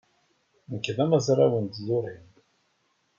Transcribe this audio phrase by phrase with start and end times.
[0.71, 2.15] Nekk d amezraw n tẓuri.